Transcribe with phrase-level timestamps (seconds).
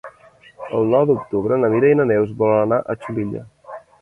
[0.77, 3.45] El nou d'octubre na Mira i na Neus volen anar a Xulilla.